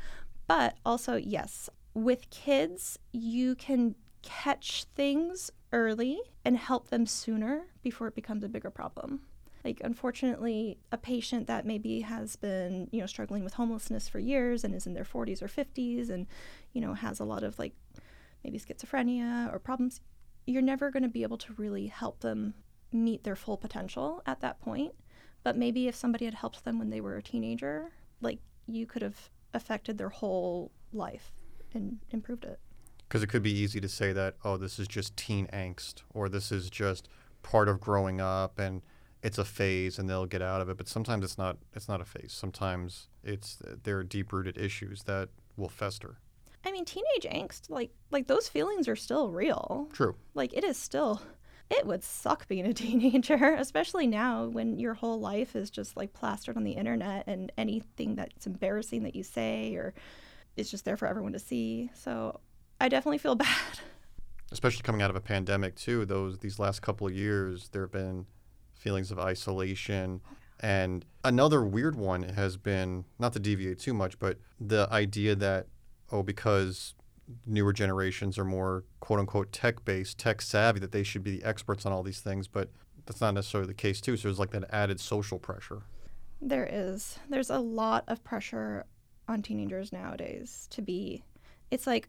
But 0.46 0.76
also, 0.84 1.16
yes, 1.16 1.70
with 1.94 2.28
kids, 2.30 2.98
you 3.12 3.54
can 3.54 3.94
catch 4.22 4.84
things 4.94 5.50
early 5.72 6.20
and 6.44 6.56
help 6.56 6.88
them 6.88 7.06
sooner 7.06 7.66
before 7.82 8.08
it 8.08 8.14
becomes 8.14 8.44
a 8.44 8.48
bigger 8.48 8.70
problem. 8.70 9.20
Like, 9.64 9.80
unfortunately, 9.82 10.78
a 10.92 10.96
patient 10.96 11.46
that 11.48 11.66
maybe 11.66 12.00
has 12.00 12.36
been, 12.36 12.88
you 12.92 13.00
know, 13.00 13.06
struggling 13.06 13.44
with 13.44 13.54
homelessness 13.54 14.08
for 14.08 14.18
years 14.18 14.64
and 14.64 14.74
is 14.74 14.86
in 14.86 14.94
their 14.94 15.04
40s 15.04 15.42
or 15.42 15.48
50s 15.48 16.10
and, 16.10 16.26
you 16.72 16.80
know, 16.80 16.94
has 16.94 17.20
a 17.20 17.24
lot 17.24 17.42
of 17.42 17.58
like 17.58 17.74
maybe 18.48 18.58
schizophrenia 18.58 19.52
or 19.52 19.58
problems, 19.58 20.00
you're 20.46 20.62
never 20.62 20.90
going 20.90 21.02
to 21.02 21.08
be 21.08 21.22
able 21.22 21.36
to 21.36 21.52
really 21.54 21.86
help 21.86 22.20
them 22.20 22.54
meet 22.92 23.22
their 23.22 23.36
full 23.36 23.58
potential 23.58 24.22
at 24.24 24.40
that 24.40 24.58
point. 24.60 24.92
But 25.42 25.56
maybe 25.56 25.86
if 25.86 25.94
somebody 25.94 26.24
had 26.24 26.34
helped 26.34 26.64
them 26.64 26.78
when 26.78 26.88
they 26.88 27.00
were 27.00 27.16
a 27.16 27.22
teenager, 27.22 27.92
like 28.22 28.38
you 28.66 28.86
could 28.86 29.02
have 29.02 29.30
affected 29.52 29.98
their 29.98 30.08
whole 30.08 30.72
life 30.92 31.32
and 31.74 31.98
improved 32.10 32.44
it. 32.44 32.58
Because 33.00 33.22
it 33.22 33.28
could 33.28 33.42
be 33.42 33.52
easy 33.52 33.80
to 33.80 33.88
say 33.88 34.12
that, 34.14 34.36
oh, 34.44 34.56
this 34.56 34.78
is 34.78 34.88
just 34.88 35.16
teen 35.16 35.46
angst, 35.52 36.02
or 36.14 36.28
this 36.28 36.50
is 36.50 36.70
just 36.70 37.08
part 37.42 37.68
of 37.68 37.80
growing 37.80 38.20
up, 38.20 38.58
and 38.58 38.82
it's 39.22 39.38
a 39.38 39.44
phase, 39.44 39.98
and 39.98 40.08
they'll 40.08 40.26
get 40.26 40.42
out 40.42 40.60
of 40.60 40.68
it. 40.68 40.76
But 40.76 40.88
sometimes 40.88 41.24
it's 41.24 41.38
not. 41.38 41.56
It's 41.74 41.88
not 41.88 42.02
a 42.02 42.04
phase. 42.04 42.32
Sometimes 42.32 43.08
it's 43.24 43.62
there 43.82 43.98
are 43.98 44.04
deep 44.04 44.32
rooted 44.32 44.58
issues 44.58 45.04
that 45.04 45.30
will 45.56 45.70
fester. 45.70 46.18
I 46.64 46.72
mean, 46.72 46.84
teenage 46.84 47.24
angst, 47.24 47.70
like 47.70 47.90
like 48.10 48.26
those 48.26 48.48
feelings 48.48 48.88
are 48.88 48.96
still 48.96 49.30
real. 49.30 49.88
True. 49.92 50.14
Like 50.34 50.52
it 50.52 50.64
is 50.64 50.76
still. 50.76 51.22
It 51.70 51.86
would 51.86 52.02
suck 52.02 52.48
being 52.48 52.66
a 52.66 52.72
teenager, 52.74 53.54
especially 53.58 54.06
now 54.06 54.46
when 54.46 54.78
your 54.78 54.94
whole 54.94 55.20
life 55.20 55.54
is 55.54 55.70
just 55.70 55.96
like 55.96 56.14
plastered 56.14 56.56
on 56.56 56.64
the 56.64 56.72
internet, 56.72 57.24
and 57.26 57.52
anything 57.58 58.14
that's 58.14 58.46
embarrassing 58.46 59.02
that 59.02 59.14
you 59.14 59.22
say 59.22 59.74
or 59.74 59.94
it's 60.56 60.70
just 60.70 60.84
there 60.84 60.96
for 60.96 61.06
everyone 61.06 61.32
to 61.32 61.38
see. 61.38 61.90
So 61.94 62.40
I 62.80 62.88
definitely 62.88 63.18
feel 63.18 63.34
bad. 63.36 63.80
Especially 64.50 64.82
coming 64.82 65.02
out 65.02 65.10
of 65.10 65.16
a 65.16 65.20
pandemic 65.20 65.76
too. 65.76 66.04
Those 66.04 66.38
these 66.38 66.58
last 66.58 66.80
couple 66.80 67.06
of 67.06 67.14
years, 67.14 67.68
there 67.70 67.82
have 67.82 67.92
been 67.92 68.26
feelings 68.74 69.10
of 69.10 69.18
isolation. 69.18 70.20
And 70.60 71.04
another 71.22 71.62
weird 71.62 71.94
one 71.94 72.22
has 72.22 72.56
been 72.56 73.04
not 73.18 73.32
to 73.34 73.38
deviate 73.38 73.78
too 73.78 73.94
much, 73.94 74.18
but 74.18 74.38
the 74.58 74.88
idea 74.90 75.36
that 75.36 75.66
oh, 76.10 76.22
because 76.22 76.94
newer 77.46 77.72
generations 77.72 78.38
are 78.38 78.44
more 78.44 78.84
quote 79.00 79.20
unquote 79.20 79.52
tech 79.52 79.84
based, 79.84 80.18
tech 80.18 80.40
savvy, 80.40 80.80
that 80.80 80.92
they 80.92 81.02
should 81.02 81.22
be 81.22 81.38
the 81.38 81.44
experts 81.44 81.84
on 81.86 81.92
all 81.92 82.02
these 82.02 82.20
things. 82.20 82.48
But 82.48 82.70
that's 83.06 83.20
not 83.20 83.34
necessarily 83.34 83.68
the 83.68 83.74
case 83.74 84.00
too. 84.00 84.16
So 84.16 84.28
there's 84.28 84.38
like 84.38 84.50
that 84.50 84.64
added 84.70 85.00
social 85.00 85.38
pressure. 85.38 85.82
There 86.40 86.68
is. 86.70 87.18
There's 87.28 87.50
a 87.50 87.58
lot 87.58 88.04
of 88.06 88.22
pressure 88.22 88.84
on 89.26 89.42
teenagers 89.42 89.92
nowadays 89.92 90.68
to 90.70 90.80
be 90.80 91.22
it's 91.70 91.86
like 91.86 92.08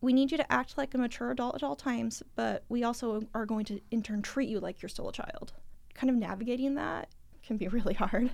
we 0.00 0.12
need 0.12 0.30
you 0.30 0.38
to 0.38 0.52
act 0.52 0.78
like 0.78 0.94
a 0.94 0.98
mature 0.98 1.30
adult 1.30 1.56
at 1.56 1.62
all 1.62 1.74
times, 1.74 2.22
but 2.36 2.64
we 2.68 2.84
also 2.84 3.22
are 3.34 3.46
going 3.46 3.64
to 3.66 3.80
in 3.90 4.02
turn 4.02 4.22
treat 4.22 4.48
you 4.48 4.60
like 4.60 4.80
you're 4.80 4.88
still 4.88 5.08
a 5.08 5.12
child. 5.12 5.52
Kind 5.94 6.10
of 6.10 6.16
navigating 6.16 6.74
that 6.74 7.08
can 7.44 7.56
be 7.56 7.68
really 7.68 7.94
hard. 7.94 8.30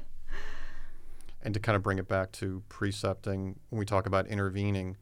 And 1.43 1.53
to 1.55 1.61
kind 1.61 1.77
of 1.77 1.83
bring 1.83 1.99
it 1.99 2.09
back 2.09 2.33
to 2.33 2.63
precepting, 2.69 3.59
when 3.69 3.79
we 3.79 3.85
talk 3.85 4.07
about 4.07 4.27
intervening, 4.27 4.97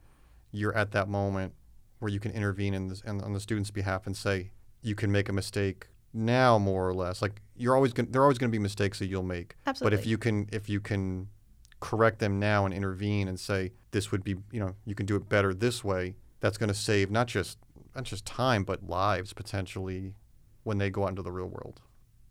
you're 0.52 0.76
at 0.76 0.92
that 0.92 1.08
moment 1.08 1.54
where 1.98 2.10
you 2.10 2.20
can 2.20 2.32
intervene 2.32 2.74
in 2.74 2.88
this, 2.88 3.00
in, 3.02 3.20
on 3.20 3.32
the 3.32 3.40
student's 3.40 3.70
behalf 3.70 4.06
and 4.06 4.16
say, 4.16 4.50
you 4.82 4.94
can 4.94 5.10
make 5.10 5.28
a 5.28 5.32
mistake 5.32 5.88
now 6.12 6.58
more 6.58 6.86
or 6.88 6.94
less. 6.94 7.22
Like 7.22 7.40
you're 7.56 7.74
always 7.74 7.92
going 7.92 8.10
there 8.10 8.20
are 8.20 8.24
always 8.24 8.38
going 8.38 8.50
to 8.50 8.56
be 8.56 8.62
mistakes 8.62 8.98
that 8.98 9.06
you'll 9.06 9.22
make. 9.22 9.56
Absolutely. 9.66 9.96
but 9.96 10.00
if 10.00 10.06
you 10.06 10.18
can 10.18 10.48
if 10.52 10.68
you 10.68 10.80
can 10.80 11.28
correct 11.80 12.18
them 12.18 12.38
now 12.38 12.64
and 12.64 12.72
intervene 12.72 13.28
and 13.28 13.40
say 13.40 13.72
this 13.90 14.12
would 14.12 14.22
be 14.22 14.36
you 14.52 14.60
know 14.60 14.74
you 14.84 14.94
can 14.94 15.06
do 15.06 15.16
it 15.16 15.28
better 15.28 15.52
this 15.52 15.82
way 15.82 16.14
that's 16.40 16.56
going 16.56 16.68
to 16.68 16.74
save 16.74 17.10
not 17.10 17.26
just 17.26 17.58
not 17.94 18.04
just 18.04 18.24
time 18.24 18.62
but 18.62 18.88
lives 18.88 19.32
potentially 19.32 20.14
when 20.64 20.78
they 20.78 20.90
go 20.90 21.04
out 21.04 21.10
into 21.10 21.22
the 21.22 21.32
real 21.32 21.48
world. 21.48 21.80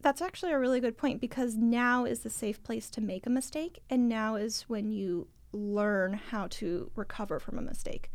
That's 0.02 0.22
actually 0.22 0.52
a 0.52 0.60
really 0.60 0.80
good 0.80 0.98
point 0.98 1.22
because 1.22 1.56
now 1.56 2.06
is 2.06 2.22
the 2.22 2.30
safe 2.30 2.64
place 2.64 2.90
to 2.92 3.02
make 3.02 3.28
a 3.28 3.30
mistake, 3.30 3.84
and 3.90 4.10
now 4.10 4.36
is 4.36 4.64
when 4.64 4.92
you 4.92 5.28
learn 5.54 6.14
how 6.14 6.48
to 6.48 6.92
recover 6.96 7.40
from 7.40 7.58
a 7.58 7.62
mistake. 7.62 8.12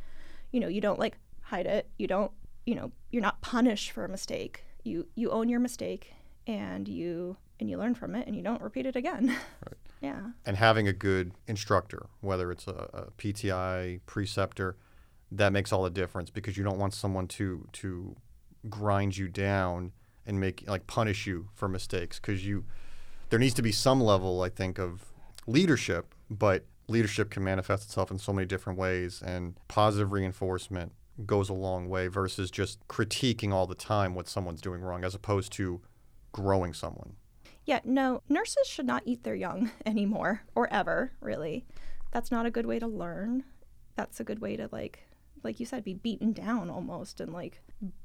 You 0.52 0.60
know, 0.60 0.68
you 0.68 0.80
don't 0.80 0.98
like 0.98 1.18
hide 1.42 1.66
it. 1.66 1.88
You 1.98 2.06
don't, 2.06 2.32
you 2.64 2.74
know, 2.74 2.92
you're 3.10 3.22
not 3.22 3.40
punished 3.40 3.90
for 3.90 4.04
a 4.04 4.08
mistake. 4.08 4.64
You 4.84 5.06
you 5.14 5.30
own 5.30 5.48
your 5.48 5.60
mistake 5.60 6.14
and 6.46 6.88
you 6.88 7.36
and 7.58 7.70
you 7.70 7.78
learn 7.78 7.94
from 7.94 8.14
it 8.14 8.26
and 8.26 8.36
you 8.36 8.42
don't 8.42 8.62
repeat 8.62 8.86
it 8.86 8.96
again. 8.96 9.28
Right. 9.28 9.76
yeah. 10.00 10.20
and 10.44 10.56
having 10.56 10.86
a 10.86 10.92
good 10.92 11.32
instructor 11.46 12.06
whether 12.20 12.52
it's 12.52 12.66
a, 12.66 12.88
a 12.92 13.10
pti 13.12 14.00
preceptor 14.06 14.76
that 15.32 15.52
makes 15.52 15.72
all 15.72 15.82
the 15.82 15.90
difference 15.90 16.30
because 16.30 16.56
you 16.56 16.64
don't 16.64 16.78
want 16.78 16.94
someone 16.94 17.26
to 17.26 17.66
to 17.72 18.14
grind 18.68 19.16
you 19.16 19.28
down 19.28 19.92
and 20.26 20.38
make 20.38 20.64
like 20.66 20.86
punish 20.86 21.26
you 21.26 21.48
for 21.54 21.68
mistakes 21.68 22.18
because 22.20 22.46
you 22.46 22.64
there 23.30 23.38
needs 23.38 23.54
to 23.54 23.62
be 23.62 23.72
some 23.72 24.00
level 24.00 24.42
i 24.42 24.48
think 24.48 24.78
of 24.78 25.12
leadership 25.46 26.14
but 26.28 26.64
leadership 26.88 27.30
can 27.30 27.42
manifest 27.44 27.84
itself 27.84 28.10
in 28.10 28.18
so 28.18 28.32
many 28.32 28.46
different 28.46 28.78
ways 28.78 29.22
and 29.24 29.56
positive 29.68 30.12
reinforcement 30.12 30.92
goes 31.24 31.48
a 31.48 31.54
long 31.54 31.88
way 31.88 32.06
versus 32.08 32.50
just 32.50 32.86
critiquing 32.88 33.52
all 33.52 33.66
the 33.66 33.74
time 33.74 34.14
what 34.14 34.28
someone's 34.28 34.60
doing 34.60 34.80
wrong 34.82 35.02
as 35.04 35.14
opposed 35.14 35.50
to 35.52 35.80
growing 36.32 36.72
someone 36.74 37.14
Yeah, 37.64 37.80
no, 37.84 38.22
nurses 38.28 38.66
should 38.68 38.86
not 38.86 39.02
eat 39.06 39.24
their 39.24 39.34
young 39.34 39.70
anymore 39.86 40.42
or 40.54 40.72
ever, 40.72 41.12
really. 41.20 41.64
That's 42.12 42.30
not 42.30 42.46
a 42.46 42.50
good 42.50 42.66
way 42.66 42.78
to 42.78 42.86
learn. 42.86 43.42
That's 43.96 44.20
a 44.20 44.24
good 44.24 44.38
way 44.40 44.56
to 44.56 44.68
like 44.70 45.00
like 45.42 45.58
you 45.58 45.66
said 45.66 45.82
be 45.84 45.94
beaten 45.94 46.32
down 46.32 46.70
almost 46.70 47.20
and 47.20 47.32
like 47.32 47.60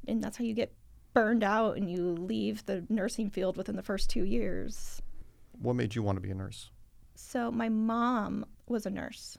and 0.08 0.24
that's 0.24 0.38
how 0.38 0.44
you 0.44 0.54
get 0.54 0.74
burned 1.14 1.44
out 1.44 1.76
and 1.78 1.90
you 1.92 2.14
leave 2.14 2.66
the 2.66 2.86
nursing 2.90 3.30
field 3.30 3.58
within 3.58 3.76
the 3.76 3.84
first 3.84 4.10
2 4.10 4.24
years. 4.24 5.02
what 5.62 5.76
made 5.76 5.94
you 5.96 6.02
want 6.04 6.16
to 6.18 6.22
be 6.22 6.32
a 6.32 6.36
nurse 6.36 6.72
So 7.16 7.52
my 7.52 7.68
mom 7.70 8.46
was 8.72 8.86
a 8.86 8.90
nurse 8.90 9.38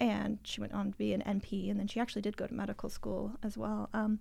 and 0.00 0.38
she 0.42 0.60
went 0.60 0.72
on 0.72 0.92
to 0.92 0.98
be 0.98 1.12
an 1.12 1.22
NP 1.22 1.70
and 1.70 1.78
then 1.78 1.86
she 1.88 2.00
actually 2.00 2.22
did 2.22 2.36
go 2.36 2.46
to 2.46 2.54
medical 2.54 2.88
school 2.88 3.32
as 3.42 3.58
well. 3.58 3.88
Um, 3.92 4.20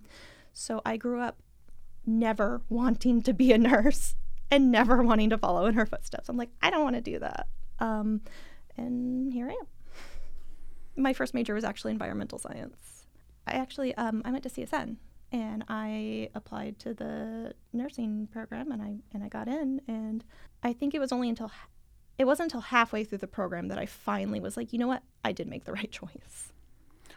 so 0.53 0.81
I 0.85 0.97
grew 0.97 1.21
up 1.21 1.37
never 2.05 2.61
wanting 2.69 3.21
to 3.23 3.33
be 3.33 3.51
a 3.51 3.57
nurse 3.57 4.15
and 4.49 4.71
never 4.71 5.03
wanting 5.03 5.29
to 5.29 5.37
follow 5.37 5.65
in 5.65 5.75
her 5.75 5.85
footsteps. 5.85 6.29
I'm 6.29 6.37
like, 6.37 6.49
I 6.61 6.69
don't 6.69 6.83
want 6.83 6.95
to 6.95 7.01
do 7.01 7.19
that. 7.19 7.47
Um, 7.79 8.21
and 8.75 9.31
here 9.31 9.47
I 9.47 9.51
am. 9.51 9.67
My 11.03 11.13
first 11.13 11.33
major 11.33 11.53
was 11.53 11.63
actually 11.63 11.91
environmental 11.91 12.39
science. 12.39 13.05
I 13.45 13.53
actually 13.53 13.95
um, 13.95 14.21
I 14.25 14.31
went 14.31 14.43
to 14.43 14.49
CSN 14.49 14.97
and 15.31 15.63
I 15.67 16.29
applied 16.35 16.79
to 16.79 16.93
the 16.93 17.53
nursing 17.73 18.27
program 18.31 18.71
and 18.71 18.81
I 18.81 18.95
and 19.13 19.23
I 19.23 19.29
got 19.29 19.47
in 19.47 19.81
and 19.87 20.23
I 20.63 20.73
think 20.73 20.95
it 20.95 20.99
was 20.99 21.11
only 21.11 21.29
until 21.29 21.51
it 22.17 22.25
wasn't 22.25 22.47
until 22.47 22.61
halfway 22.61 23.03
through 23.03 23.19
the 23.19 23.27
program 23.27 23.67
that 23.67 23.77
I 23.77 23.85
finally 23.85 24.39
was 24.39 24.57
like, 24.57 24.73
you 24.73 24.79
know 24.79 24.87
what? 24.87 25.03
I 25.23 25.31
did 25.31 25.47
make 25.47 25.65
the 25.65 25.73
right 25.79 25.91
choice. 25.91 26.51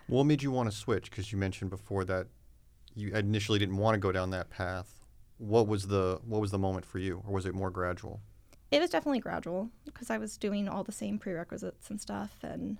What 0.06 0.24
made 0.24 0.42
you 0.42 0.50
want 0.50 0.70
to 0.70 0.76
switch? 0.76 1.10
Because 1.10 1.32
you 1.32 1.38
mentioned 1.38 1.70
before 1.70 2.04
that 2.04 2.26
you 2.94 3.14
initially 3.14 3.58
didn't 3.58 3.76
want 3.76 3.94
to 3.94 3.98
go 3.98 4.12
down 4.12 4.30
that 4.30 4.50
path. 4.50 5.00
What 5.38 5.66
was 5.68 5.86
the 5.86 6.20
what 6.24 6.40
was 6.40 6.50
the 6.50 6.58
moment 6.58 6.84
for 6.84 6.98
you, 6.98 7.22
or 7.26 7.34
was 7.34 7.46
it 7.46 7.54
more 7.54 7.70
gradual? 7.70 8.20
It 8.70 8.80
was 8.80 8.90
definitely 8.90 9.20
gradual 9.20 9.70
because 9.84 10.10
I 10.10 10.18
was 10.18 10.36
doing 10.36 10.68
all 10.68 10.84
the 10.84 10.92
same 10.92 11.18
prerequisites 11.18 11.90
and 11.90 12.00
stuff. 12.00 12.36
And 12.42 12.78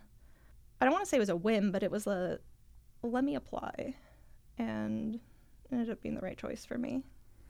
I 0.81 0.85
don't 0.85 0.93
want 0.93 1.05
to 1.05 1.09
say 1.09 1.17
it 1.17 1.21
was 1.21 1.31
a 1.31 1.37
whim, 1.37 1.73
but 1.73 1.83
it 1.83 1.91
was 1.91 2.07
a 2.07 2.39
let 3.03 3.25
me 3.25 3.35
apply. 3.35 3.95
And 4.59 5.15
it 5.15 5.73
ended 5.73 5.91
up 5.91 6.03
being 6.03 6.15
the 6.15 6.21
right 6.21 6.37
choice 6.37 6.65
for 6.65 6.77
me. 6.77 7.03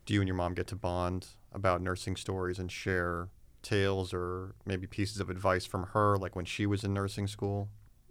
Do 0.07 0.15
you 0.15 0.21
and 0.21 0.29
your 0.29 0.37
mom 0.37 0.55
get 0.55 0.69
to 0.69 0.77
bond 0.77 1.29
about 1.53 1.83
nursing 1.83 2.17
stories 2.17 2.59
and 2.59 2.71
share 2.71 3.29
tales 3.63 4.13
or 4.13 4.55
maybe 4.65 4.87
pieces 4.87 5.21
of 5.21 5.31
advice 5.31 5.65
from 5.67 5.85
her, 5.93 6.17
like 6.17 6.37
when 6.37 6.45
she 6.45 6.67
was 6.67 6.85
in 6.85 6.95
nursing 6.95 7.27
school? 7.27 7.69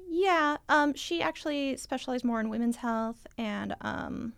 Yeah, 0.09 0.57
um, 0.67 0.93
she 0.93 1.21
actually 1.21 1.77
specialized 1.77 2.25
more 2.25 2.39
in 2.39 2.49
women's 2.49 2.77
health 2.77 3.25
and 3.37 3.75
um, 3.81 4.33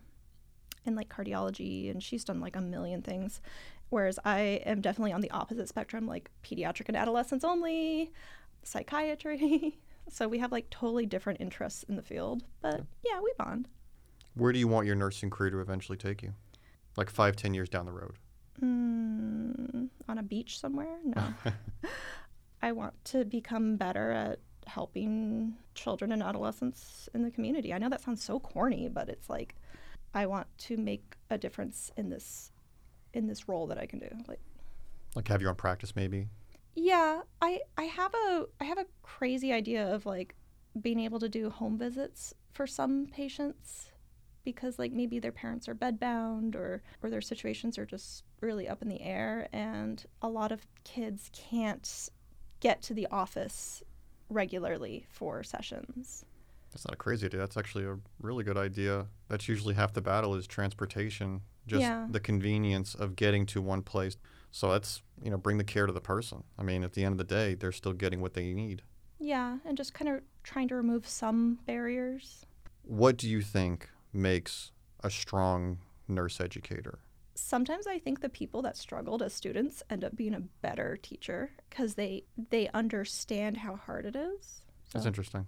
in 0.84 0.94
like 0.94 1.08
cardiology, 1.08 1.90
and 1.90 2.02
she's 2.02 2.24
done 2.24 2.40
like 2.40 2.56
a 2.56 2.60
million 2.60 3.02
things. 3.02 3.40
Whereas 3.88 4.18
I 4.24 4.62
am 4.64 4.80
definitely 4.80 5.12
on 5.12 5.20
the 5.20 5.30
opposite 5.30 5.68
spectrum, 5.68 6.06
like 6.06 6.30
pediatric 6.42 6.88
and 6.88 6.96
adolescents 6.96 7.44
only, 7.44 8.12
psychiatry. 8.62 9.78
so 10.08 10.28
we 10.28 10.38
have 10.38 10.52
like 10.52 10.70
totally 10.70 11.04
different 11.04 11.40
interests 11.40 11.82
in 11.84 11.96
the 11.96 12.02
field, 12.02 12.44
but 12.60 12.82
yeah, 13.04 13.20
we 13.20 13.32
bond. 13.36 13.68
Where 14.34 14.52
do 14.52 14.58
you 14.58 14.68
want 14.68 14.86
your 14.86 14.96
nursing 14.96 15.30
career 15.30 15.50
to 15.50 15.60
eventually 15.60 15.98
take 15.98 16.22
you? 16.22 16.32
Like 16.96 17.10
five, 17.10 17.36
ten 17.36 17.54
years 17.54 17.68
down 17.68 17.86
the 17.86 17.92
road? 17.92 18.16
Mm, 18.60 19.88
on 20.08 20.18
a 20.18 20.22
beach 20.22 20.58
somewhere? 20.58 20.98
No. 21.04 21.34
I 22.62 22.72
want 22.72 22.94
to 23.06 23.24
become 23.24 23.76
better 23.76 24.10
at 24.12 24.38
helping 24.66 25.54
children 25.74 26.12
and 26.12 26.22
adolescents 26.22 27.08
in 27.14 27.22
the 27.22 27.30
community. 27.30 27.74
I 27.74 27.78
know 27.78 27.88
that 27.88 28.00
sounds 28.02 28.22
so 28.22 28.38
corny, 28.38 28.88
but 28.88 29.08
it's 29.08 29.28
like 29.28 29.56
I 30.14 30.26
want 30.26 30.46
to 30.58 30.76
make 30.76 31.16
a 31.30 31.38
difference 31.38 31.90
in 31.96 32.10
this 32.10 32.52
in 33.14 33.26
this 33.26 33.48
role 33.48 33.66
that 33.66 33.78
I 33.78 33.86
can 33.86 33.98
do. 33.98 34.08
Like 34.28 34.40
Like 35.14 35.28
have 35.28 35.40
your 35.40 35.50
own 35.50 35.56
practice, 35.56 35.96
maybe? 35.96 36.28
yeah, 36.74 37.22
I 37.40 37.60
I 37.76 37.84
have 37.84 38.14
a 38.14 38.46
I 38.60 38.64
have 38.64 38.78
a 38.78 38.86
crazy 39.02 39.52
idea 39.52 39.92
of 39.92 40.06
like 40.06 40.34
being 40.80 41.00
able 41.00 41.20
to 41.20 41.28
do 41.28 41.50
home 41.50 41.76
visits 41.78 42.32
for 42.52 42.66
some 42.66 43.06
patients 43.06 43.91
because 44.44 44.78
like 44.78 44.92
maybe 44.92 45.18
their 45.18 45.32
parents 45.32 45.68
are 45.68 45.74
bedbound 45.74 46.54
or 46.54 46.82
or 47.02 47.10
their 47.10 47.20
situations 47.20 47.78
are 47.78 47.86
just 47.86 48.24
really 48.40 48.68
up 48.68 48.82
in 48.82 48.88
the 48.88 49.00
air 49.02 49.48
and 49.52 50.04
a 50.20 50.28
lot 50.28 50.52
of 50.52 50.66
kids 50.84 51.30
can't 51.32 52.08
get 52.60 52.82
to 52.82 52.94
the 52.94 53.06
office 53.10 53.82
regularly 54.28 55.06
for 55.10 55.42
sessions. 55.42 56.24
That's 56.72 56.86
not 56.86 56.94
a 56.94 56.96
crazy 56.96 57.26
idea. 57.26 57.38
That's 57.40 57.56
actually 57.56 57.84
a 57.84 57.98
really 58.20 58.44
good 58.44 58.56
idea. 58.56 59.06
That's 59.28 59.46
usually 59.48 59.74
half 59.74 59.92
the 59.92 60.00
battle 60.00 60.34
is 60.34 60.46
transportation, 60.46 61.42
just 61.66 61.82
Yeah. 61.82 62.06
the 62.10 62.20
convenience 62.20 62.94
of 62.94 63.14
getting 63.14 63.44
to 63.46 63.60
one 63.60 63.82
place. 63.82 64.16
So 64.50 64.70
that's, 64.70 65.02
you 65.22 65.30
know, 65.30 65.36
bring 65.36 65.58
the 65.58 65.64
care 65.64 65.86
to 65.86 65.92
the 65.92 66.00
person. 66.00 66.44
I 66.58 66.62
mean, 66.62 66.82
at 66.82 66.92
the 66.94 67.04
end 67.04 67.12
of 67.12 67.18
the 67.18 67.24
day, 67.24 67.54
they're 67.54 67.72
still 67.72 67.92
getting 67.92 68.20
what 68.22 68.32
they 68.34 68.54
need. 68.54 68.82
Yeah, 69.18 69.58
and 69.66 69.76
just 69.76 69.92
kind 69.94 70.08
of 70.08 70.22
trying 70.42 70.68
to 70.68 70.74
remove 70.74 71.06
some 71.06 71.58
barriers. 71.66 72.46
What 72.84 73.16
do 73.18 73.28
you 73.28 73.42
think 73.42 73.88
makes 74.12 74.72
a 75.02 75.10
strong 75.10 75.78
nurse 76.08 76.40
educator? 76.40 76.98
sometimes 77.34 77.86
I 77.86 77.98
think 77.98 78.20
the 78.20 78.28
people 78.28 78.62
that 78.62 78.76
struggled 78.76 79.22
as 79.22 79.32
students 79.32 79.82
end 79.90 80.04
up 80.04 80.16
being 80.16 80.34
a 80.34 80.40
better 80.40 80.98
teacher 81.02 81.50
because 81.68 81.94
they 81.94 82.24
they 82.50 82.68
understand 82.74 83.58
how 83.58 83.76
hard 83.76 84.06
it 84.06 84.16
is. 84.16 84.62
That's 84.92 85.06
interesting. 85.06 85.46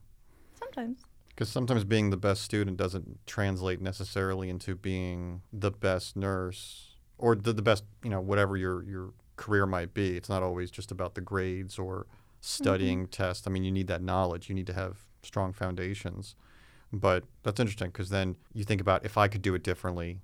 sometimes. 0.59 1.01
Because 1.29 1.49
sometimes 1.49 1.85
being 1.85 2.11
the 2.11 2.17
best 2.17 2.43
student 2.43 2.77
doesn't 2.77 3.27
translate 3.27 3.81
necessarily 3.81 4.49
into 4.49 4.77
being 4.77 5.43
the 5.53 5.73
best 5.73 6.17
nurse 6.17 6.95
or 7.19 7.35
the, 7.35 7.53
the 7.53 7.61
best, 7.61 7.85
you 8.05 8.11
know, 8.11 8.21
whatever 8.21 8.57
your, 8.57 8.85
your 8.85 9.13
career 9.37 9.67
might 9.67 9.93
be. 9.93 10.17
It's 10.17 10.29
not 10.29 10.45
always 10.45 10.71
just 10.71 10.93
about 10.93 11.17
the 11.17 11.21
grades 11.21 11.77
or 11.77 12.05
mm-hmm. 12.05 12.15
studying 12.41 13.07
tests. 13.09 13.49
I 13.49 13.51
mean, 13.51 13.65
you 13.65 13.73
need 13.73 13.89
that 13.89 14.01
knowledge. 14.01 14.49
You 14.49 14.55
need 14.55 14.69
to 14.69 14.75
have 14.75 14.99
strong 15.25 15.53
foundations. 15.53 16.37
But 16.95 17.25
that's 17.43 17.59
interesting 17.59 17.89
because 17.89 18.11
then 18.11 18.37
you 18.53 18.65
think 18.65 18.81
about 18.81 19.05
if 19.05 19.19
I 19.19 19.29
could 19.29 19.43
do 19.43 19.55
it 19.55 19.63
differently, 19.63 20.21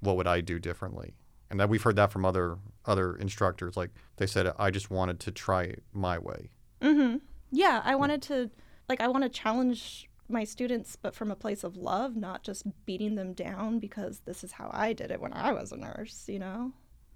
what 0.00 0.16
would 0.16 0.26
I 0.26 0.40
do 0.40 0.58
differently? 0.58 1.14
And 1.50 1.60
that 1.60 1.68
we've 1.68 1.82
heard 1.82 1.96
that 1.96 2.10
from 2.10 2.24
other 2.24 2.58
other 2.86 3.16
instructors. 3.16 3.76
Like 3.76 3.90
they 4.16 4.26
said, 4.26 4.52
I 4.58 4.70
just 4.70 4.90
wanted 4.90 5.20
to 5.20 5.30
try 5.30 5.64
it 5.64 5.82
my 5.92 6.18
way. 6.18 6.50
Mm-hmm. 6.80 7.18
Yeah, 7.50 7.82
I 7.84 7.94
wanted 7.94 8.22
to 8.22 8.50
like 8.88 9.00
I 9.00 9.08
want 9.08 9.24
to 9.24 9.28
challenge 9.28 10.08
my 10.28 10.42
students, 10.42 10.96
but 10.96 11.14
from 11.14 11.30
a 11.30 11.36
place 11.36 11.62
of 11.62 11.76
love, 11.76 12.16
not 12.16 12.42
just 12.42 12.64
beating 12.84 13.14
them 13.14 13.32
down 13.32 13.78
because 13.78 14.20
this 14.24 14.42
is 14.42 14.52
how 14.52 14.70
I 14.72 14.92
did 14.92 15.10
it 15.10 15.20
when 15.20 15.32
I 15.32 15.52
was 15.52 15.70
a 15.70 15.76
nurse. 15.76 16.24
You 16.28 16.40
know. 16.40 16.72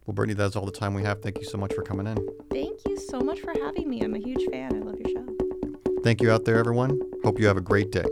Well, 0.07 0.15
Brittany, 0.15 0.35
that's 0.35 0.57
all 0.57 0.65
the 0.65 0.73
time 0.73 0.95
we 0.95 1.03
have. 1.03 1.23
Thank 1.23 1.39
you 1.39 1.45
so 1.45 1.59
much 1.59 1.75
for 1.75 1.83
coming 1.83 2.07
in. 2.07 2.17
Thank 2.51 2.81
you 2.87 2.99
so 2.99 3.21
much 3.21 3.41
for 3.41 3.53
having 3.53 3.89
me. 3.89 4.01
I'm 4.03 4.15
a 4.15 4.19
huge 4.19 4.45
fan. 4.51 4.75
I 4.75 4.79
love 4.79 4.99
your 4.99 5.11
show. 5.11 6.01
Thank 6.03 6.23
you 6.23 6.31
out 6.31 6.45
there, 6.45 6.59
everyone. 6.59 6.99
Hope 7.25 7.39
you 7.39 7.47
have 7.47 7.59
a 7.59 7.63
great 7.63 7.91
day. 7.91 8.07